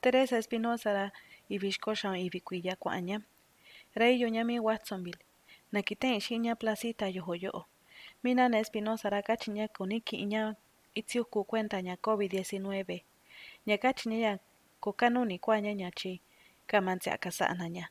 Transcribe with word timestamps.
Teresa 0.00 0.38
Espinosa 0.38 0.92
ra 0.92 1.06
ibixkoxan 1.54 2.14
ibikuiya 2.26 2.74
kuaña. 2.82 3.18
Rayo 3.98 4.28
ñami 4.34 4.56
Watsonville. 4.66 5.24
Nakiten 5.72 6.20
xiña 6.26 6.54
placita 6.60 7.06
yohoyo. 7.16 7.66
Mina 8.22 8.44
na 8.48 8.58
Espinosa 8.64 9.10
ra 9.10 9.20
kachiña 9.28 9.66
kuniki 9.76 10.16
iña 10.24 10.42
itziuku 10.94 11.40
cuenta 11.50 11.76
ña 11.86 11.94
COVID-19. 12.06 13.02
Ña 13.66 13.76
kachiña 13.84 14.18
ya 14.26 14.32
kukanuni 14.82 15.36
kuaña 15.44 15.72
ñachi 15.80 16.12
kamantzia 16.70 17.18
kasanaña. 17.24 17.84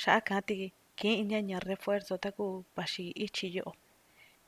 Shakati 0.00 0.72
ki 0.98 1.08
iña 1.22 1.38
ña 1.48 1.60
refuerzo 1.60 2.14
taku 2.18 2.64
pashi 2.74 3.04
ichiyo. 3.26 3.66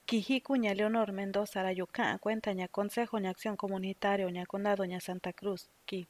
Kijiku 0.06 0.52
ña 0.62 0.74
Leonor 0.74 1.12
Mendoza 1.12 1.62
ra 1.62 1.70
yuka 1.72 2.18
cuenta 2.18 2.50
ña 2.58 2.66
Consejo 2.76 3.14
ña 3.22 3.30
Acción 3.30 3.56
Comunitario 3.56 4.28
ña 4.28 4.44
Condado 4.46 4.82
Santa 5.00 5.32
Cruz 5.32 5.70
ki. 5.86 6.08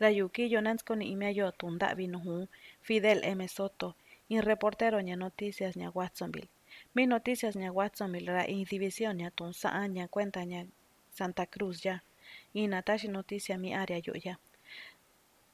Rayuki 0.00 0.44
yonanskoni 0.52 1.04
imiayo 1.14 1.50
tundavi 1.58 2.06
nuhu 2.06 2.48
Fidel 2.82 3.20
M. 3.24 3.48
Soto, 3.48 3.94
in 4.28 4.42
reportero 4.42 4.98
ña 5.00 5.16
noticias 5.16 5.76
ña 5.76 5.88
Watsonville. 5.94 6.48
Mi 6.94 7.06
noticias 7.06 7.54
ña 7.56 7.70
Watsonville 7.70 8.32
ra 8.32 8.44
in 8.48 8.64
división 8.64 9.18
ña 9.18 9.30
tunsaa 9.30 9.86
ña 9.86 10.08
cuenta 10.08 10.40
ña 10.44 10.66
Santa 11.10 11.46
Cruz 11.46 11.82
ya. 11.82 12.02
Ina 12.54 12.82
tashi 12.82 13.08
noticia 13.08 13.56
mi 13.58 13.72
área 13.74 13.98
yo 13.98 14.14
ya. 14.14 14.40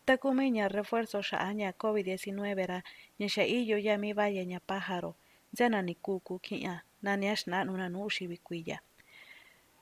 Takumi 0.06 0.50
ña 0.50 0.68
refuerzo 0.68 1.20
shaa 1.22 1.52
ña 1.52 1.74
COVID-19 1.76 2.66
ra 2.66 2.84
ña 3.18 3.28
sha 3.28 3.44
iyo 3.44 3.76
ya 3.78 3.98
mi 3.98 4.12
valle 4.14 4.46
ña 4.46 4.60
pájaro. 4.60 5.16
Zena 5.54 5.82
ni 5.82 5.94
kuku 5.94 6.38
kia 6.38 6.84
naniash 7.02 7.46
na 7.46 7.64
nuna 7.64 7.88
nushi 7.88 8.26
bikuya. 8.26 8.82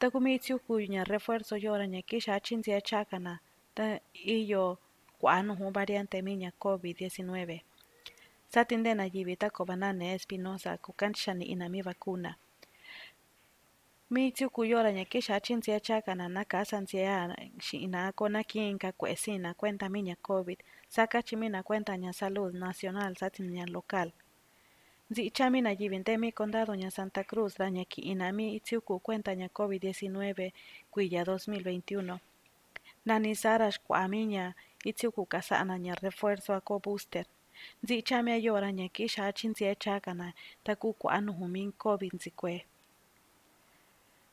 Takumi 0.00 0.38
tsiuku 0.38 0.80
ña 0.92 1.04
refuerzo 1.04 1.56
yora 1.56 1.86
ña 1.86 2.02
kisha 2.02 2.40
chinzia 2.40 2.80
chakana 2.80 3.40
ta 3.78 4.00
iyo 4.12 4.78
kuanu 5.20 5.54
variante 5.70 6.18
miña 6.22 6.50
COVID-19. 6.64 7.60
Satindena 8.52 9.04
yibita 9.14 9.50
kobanane 9.50 10.14
Espinosa 10.14 10.76
kukanchani 10.84 11.44
ina 11.44 11.68
mi 11.68 11.80
vacuna. 11.82 12.34
Mi 14.10 14.32
tsiuku 14.34 14.64
yora 14.64 14.90
ña 14.92 15.04
kisha 15.04 15.40
chinzia 15.40 15.78
chakana 15.80 16.26
na 16.28 16.42
kasanzia 16.44 17.36
shina 17.60 18.12
kona 18.18 18.42
kinka 18.50 18.90
kwesina 18.92 19.54
cuenta 19.54 19.86
miña 19.88 20.16
COVID. 20.28 20.58
Saka 20.88 21.22
chimina 21.22 21.62
cuenta 21.62 21.92
ña 21.96 22.12
salud 22.12 22.54
nacional 22.54 23.16
satin 23.16 23.46
ña 23.54 23.66
local. 23.76 24.12
Nzi 25.10 25.30
chamina 25.30 25.70
yibinte 25.78 26.18
mi 26.18 26.32
condado 26.32 26.74
ña 26.74 26.90
Santa 26.90 27.22
Cruz 27.24 27.52
ra 27.58 27.68
ña 27.70 27.84
ki 27.84 28.00
ina 28.12 28.32
mi 28.32 28.56
itziuku 28.58 28.98
cuenta 29.06 29.34
ña 29.34 29.48
COVID-19 29.58 30.52
kuya 30.90 31.22
2021. 31.24 32.18
Nani 33.08 33.32
sarash 33.42 33.78
kwa 33.86 34.08
miña 34.12 34.46
itziuku 34.88 35.22
kasana 35.32 35.74
ña 35.84 35.94
refuerzo 36.04 36.50
ako 36.58 36.74
booster. 36.84 37.26
Nzi 37.82 37.96
chamia 38.08 38.36
yora 38.46 38.70
ña 38.78 38.88
kisha 38.96 39.32
chinzia 39.38 39.74
chakana 39.82 40.28
taku 40.64 40.88
kwa 41.00 41.20
nuhu 41.24 41.44
min 41.54 41.72
COVID 41.72 42.12
nzikwe. 42.14 42.54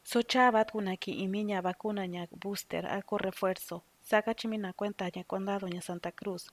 So 0.10 0.20
chavat 0.32 0.68
kuna 0.72 0.94
ki 1.02 1.12
imiña 1.26 1.62
vacuna 1.68 2.04
ña 2.14 2.24
booster 2.42 2.84
ako 2.98 3.18
refuerzo. 3.18 3.78
Saka 4.10 4.34
chimina 4.40 4.74
cuenta 4.74 5.06
ña 5.16 5.24
condado 5.32 5.68
ña 5.68 5.82
Santa 5.82 6.12
Cruz. 6.12 6.44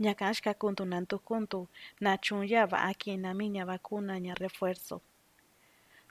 Ña 0.00 0.12
kashka 0.20 0.54
kuntu 0.54 0.82
nantu 0.92 1.16
kuntu 1.28 1.68
na 2.00 2.16
chunya 2.24 2.62
va 2.66 2.78
aquí 2.90 3.12
na 3.16 3.30
miña 3.34 3.64
vacuna 3.66 4.14
ña 4.18 4.34
refuerzo. 4.34 4.96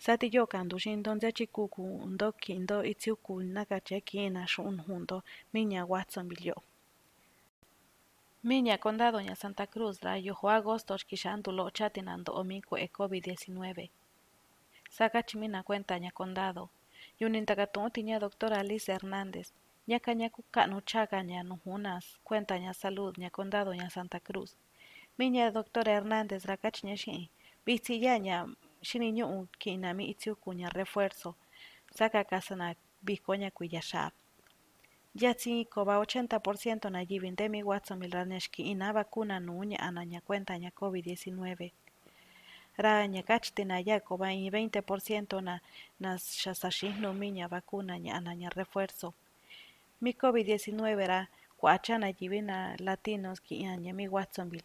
Sati 0.05 0.27
yo 0.35 0.43
kandu 0.53 0.75
shindo 0.83 1.09
nze 1.15 1.29
chikuku 1.37 1.83
ndo 2.13 2.27
kindo 2.43 2.77
itziuku 2.91 3.33
naka 3.55 3.77
cheki 3.87 4.29
na 4.35 4.43
shun 4.51 4.75
junto 4.87 5.17
miña 5.53 5.81
Watsonville 5.91 6.45
yo. 6.49 6.57
Miña 8.47 8.75
condado 8.85 9.17
ña 9.27 9.35
Santa 9.41 9.65
Cruz 9.67 9.95
ra 10.05 10.13
yo 10.25 10.33
agosto 10.57 10.93
kishandu 11.09 11.49
lo 11.57 11.65
chatinando 11.77 12.31
omiku 12.41 12.73
e 12.77 12.87
COVID-19. 12.97 13.89
Saka 14.97 15.19
chimina 15.27 15.59
cuenta 15.67 15.93
ña 16.03 16.11
condado. 16.19 16.63
Yunintaka 17.19 17.65
tiña 17.95 18.17
doctora 18.19 18.63
Liz 18.63 18.87
Hernández. 18.87 19.47
Ñaka 19.89 20.11
ñaku 20.13 20.41
kanu 20.55 20.77
chaga 20.89 21.19
ña 21.29 21.43
nujunas 21.43 22.05
cuenta 22.27 22.55
ña 22.63 22.73
salud 22.73 23.13
ña 23.21 23.29
condado 23.37 23.71
ña 23.73 23.89
Santa 23.89 24.19
Cruz. 24.27 24.55
Miña 25.17 25.51
doctora 25.51 25.91
Hernández 25.97 26.45
ra 26.45 26.55
kachiña 26.63 26.95
shi. 26.95 27.29
Bitsi 27.65 27.99
ya 28.79 28.83
ña 28.83 28.85
shini 28.85 29.11
ñuu 29.11 29.47
kina 29.59 29.93
mi 29.93 30.05
itziuku 30.09 30.53
ña 30.53 30.69
refuerzo. 30.69 31.35
Saka 31.91 32.23
kasana 32.23 32.75
biko 33.01 33.35
ña 33.35 33.51
kuya 33.51 33.81
shab. 33.81 34.11
Yatsi 35.15 35.65
koba 35.65 35.97
80% 35.97 36.89
na 36.91 37.01
yibinte 37.01 37.49
mi 37.49 37.63
Watsonville 37.63 38.13
ra 38.13 38.25
neshki 38.25 38.63
ina 38.71 38.93
vacuna 38.93 39.39
nu 39.39 39.63
ña 39.63 39.77
ana 39.79 40.03
ña 40.05 40.21
cuenta 40.21 40.57
ña 40.57 40.71
COVID-19. 40.71 41.71
Ra 42.77 43.05
ña 43.07 43.23
kachtina 43.23 43.79
ya 43.81 43.99
koba 43.99 44.31
in 44.31 44.51
20% 44.51 45.41
na 45.41 45.61
nas 45.99 46.37
shasashihnu 46.37 47.13
miña 47.13 47.47
vacuna 47.49 47.97
ña 47.97 48.15
ana 48.15 48.33
ña 48.35 48.49
refuerzo. 48.49 49.13
Mi 50.01 50.13
COVID-19 50.13 51.07
ra 51.07 51.29
kuachana 51.57 52.09
yibina 52.19 52.75
latinos 52.79 53.41
ki 53.41 53.63
ña 53.63 53.93
mi 53.93 54.07
Watsonville. 54.07 54.63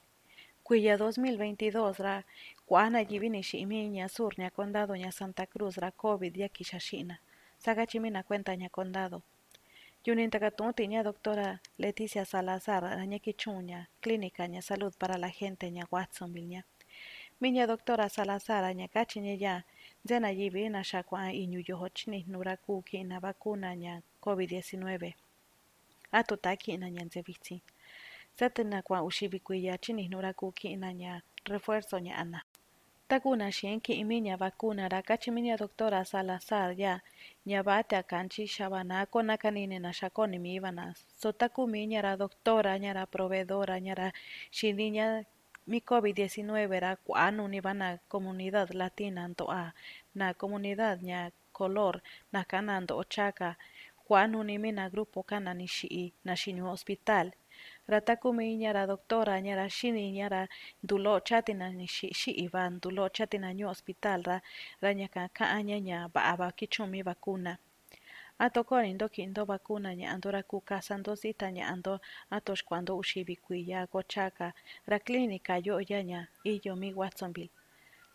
Kuya 0.63 0.97
2022 0.97 1.99
ra 1.99 2.25
kuana 2.69 3.01
yibini 3.01 3.43
shi 3.43 3.67
miña 3.67 4.09
sur 4.09 4.33
ña 4.39 4.51
condado 4.51 4.95
ña 4.95 5.11
Santa 5.13 5.47
Cruz 5.47 5.77
ra 5.77 5.91
COVID 5.91 6.37
ya 6.37 6.49
kishashina. 6.49 7.21
Saka 7.59 7.87
chimina 7.87 8.23
cuenta 8.23 8.55
ña 8.57 8.69
condado. 8.71 9.23
Yunintaka 10.05 10.51
tunti 10.51 10.87
ña 10.89 11.03
doctora 11.03 11.61
Leticia 11.79 12.25
Salazar 12.25 12.83
ra 12.83 13.05
ña 13.07 13.19
kichuña 13.21 13.89
clínica 14.01 14.47
ña 14.49 14.63
salud 14.63 14.93
para 14.99 15.19
la 15.19 15.31
gente 15.31 15.71
ña 15.71 15.85
Watsonville 15.91 16.49
ña. 16.49 16.65
Miña 17.41 17.67
doctora 17.67 18.09
Salazar 18.09 18.65
ña 18.75 18.89
kachiña 18.89 19.35
ya 19.35 19.65
zena 20.09 20.31
yibina 20.33 20.83
shakwa 20.85 21.33
iñu 21.33 21.61
yohochni 21.69 22.25
nura 22.29 22.57
kuki 22.57 23.05
na 23.05 23.21
vacuna 23.21 23.75
ña 23.75 24.03
COVID-19. 24.23 25.15
Ato 26.13 26.37
taki 26.37 26.77
na 26.79 26.89
ña 26.89 27.05
nzevitsi. 27.05 27.61
Satana 28.39 28.83
kwa 28.83 29.03
ushibikuya 29.03 29.79
chini 29.79 30.09
nura 30.09 30.33
kuki 30.33 30.77
na 30.77 30.93
ña 30.93 31.23
refuerzo 31.45 31.99
ña 31.99 32.15
ana. 32.17 32.45
Takuna 33.09 33.53
shinki 33.53 33.93
imiña 34.03 34.37
vacuna 34.37 34.89
ra 34.89 35.03
kachimiña 35.03 35.57
doctora 35.63 36.05
Salazar 36.05 36.73
ya. 36.81 37.03
Ña 37.47 37.61
bate 37.63 37.97
akanchi 37.97 38.47
shabana 38.47 39.07
kona 39.13 39.37
kanine 39.37 39.79
na 39.79 39.93
shakoni 39.93 40.39
mi 40.39 40.55
ibana. 40.59 40.95
So 41.21 41.33
takumiña 41.33 42.01
ra 42.03 42.17
doctora 42.17 42.73
ña 42.79 42.93
ra 42.95 43.05
proveedora 43.07 43.77
ña 43.87 43.95
ra 43.95 44.09
shiniña 44.57 45.07
mi 45.67 45.79
COVID-19 45.81 46.81
ra 46.81 46.97
kuanu 46.97 47.49
ni 47.49 47.61
bana 47.61 47.89
comunidad 48.09 48.69
latina 48.81 49.29
ntoa 49.29 49.75
na 50.15 50.27
comunidad 50.41 50.97
ña 51.03 51.21
color 51.53 52.01
na 52.33 52.41
kanando 52.45 52.97
ochaka. 53.03 53.51
Kuanu 54.07 54.39
ni 54.45 54.57
mina 54.59 54.89
grupo 54.89 55.23
kana 55.23 55.53
ni 55.55 55.67
shii 55.69 56.13
na 56.25 56.33
shinu 56.37 56.65
hospital 56.73 57.27
ratakumi 57.93 58.57
ñara 58.63 58.83
doctora 58.87 59.35
ñara 59.47 59.67
shini 59.77 60.05
ñara 60.19 60.43
ndulo 60.85 61.21
chatina 61.29 61.67
ni 61.79 61.87
shi 61.95 62.09
shii 62.21 62.49
va 62.55 62.63
ndulo 62.75 63.05
chatina 63.17 63.49
ñu 63.59 63.65
hospital 63.73 64.21
ra 64.29 64.37
ra 64.83 64.91
ñaka 65.01 65.23
ka'aña 65.37 65.79
ña 65.89 65.99
va'a 66.15 66.49
kichumi 66.59 67.01
vacuna. 67.09 67.53
Atokoni 68.39 68.91
ndoki 68.95 69.23
ndo 69.31 69.43
vacuna 69.53 69.91
ña 70.01 70.07
ando 70.15 70.29
ra 70.35 70.43
kukasando 70.51 71.13
cita 71.23 71.47
ña 71.57 71.65
ando 71.73 71.95
atosh 72.37 72.63
cuando 72.69 72.97
ushibi 73.03 73.35
kuiya 73.45 73.81
gochaka 73.93 74.47
ra 74.91 74.99
clínica 75.07 75.55
yo 75.67 75.77
ya 75.91 76.01
ña 76.11 76.21
iyo 76.53 76.73
mi 76.81 76.91
Watsonville. 77.01 77.53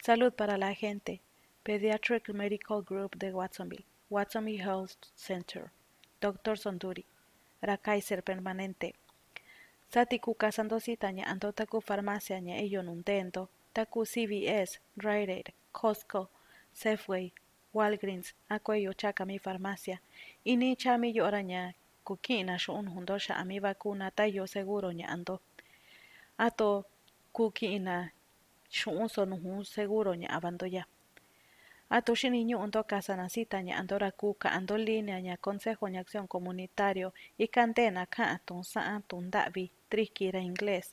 Salud 0.06 0.34
para 0.40 0.58
la 0.58 0.74
gente. 0.74 1.22
Pediatric 1.64 2.30
Medical 2.30 2.82
Group 2.90 3.12
de 3.18 3.30
Watsonville 3.34 3.86
Watsonville 4.10 4.64
Health 4.64 4.98
Center. 5.16 5.72
Dr. 6.22 6.58
Sonduri 6.58 7.06
ra 7.62 7.78
Kaiser 7.78 8.22
permanente 8.24 8.96
Sati 9.94 10.20
kukasando 10.20 10.80
cita 10.80 11.10
ña 11.12 11.26
ando 11.34 11.52
taku 11.52 11.82
CVS 14.06 14.80
Rite 14.98 15.32
Aid 15.38 15.48
Costco 15.72 16.30
Safeway 16.74 17.34
Walgreens 17.74 18.34
akuello 18.50 18.94
chaka 18.94 19.26
mi 19.26 19.40
farmacia. 19.40 20.00
Ini 20.46 20.76
chami 20.76 21.16
yo 21.16 21.26
ña 21.32 21.74
kukina 22.06 22.60
shun 22.60 22.88
hundosha 22.88 23.34
a 23.36 23.44
mi 23.44 23.60
vacuna 23.60 24.12
tayo 24.12 24.46
seguro 24.48 24.92
ña 24.92 25.08
ando 25.10 25.40
ato 26.38 26.86
kukina 27.34 28.12
shun 28.70 29.10
sonu 29.10 29.66
seguro 29.66 30.14
ña 30.14 30.28
abando 30.30 30.68
ya 30.68 30.86
ato 31.98 32.12
shini 32.20 32.46
ñu 32.50 32.58
undo 32.66 32.82
kasana 32.92 33.26
cita 33.30 33.58
ña 33.68 33.74
andora 33.82 34.10
kuka 34.12 34.48
ando 34.58 34.76
línea 34.78 35.20
ña 35.28 35.36
consejo 35.38 35.86
ña 35.94 36.00
acción 36.04 36.28
comunitario 36.28 37.14
y 37.38 37.48
cantena 37.48 38.06
ka 38.06 38.26
tun 38.46 38.64
sa 38.64 38.82
tun 39.10 39.32
davi 39.32 39.66
triquira 39.92 40.40
inglés 40.40 40.86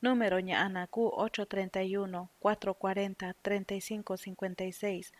número 0.00 0.36
ña 0.48 0.56
ana 0.66 0.82
ku 0.94 1.02
831 1.10 2.28
440 2.40 3.34
3556 3.42 5.12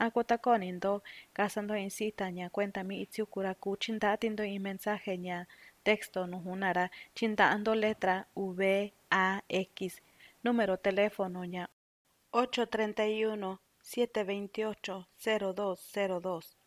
Akotakonindo 0.00 1.02
kasando 1.34 1.74
en 1.74 1.90
cita 1.90 2.30
ña 2.30 2.48
cuenta 2.48 2.80
mi 2.84 3.02
itziukura 3.04 3.52
kuchindatindo 3.54 4.42
in 4.44 4.62
mensaje 4.62 5.12
ña 5.18 5.46
Texto 5.82 6.26
nujunara 6.26 6.90
chintando 7.14 7.74
letra 7.74 8.26
V, 8.34 8.92
A, 9.10 9.42
X. 9.48 10.00
Número 10.42 10.78
teléfono 10.78 11.44
ña 11.44 11.68
831 12.30 13.60
728 13.92 15.06
0202. 15.18 16.59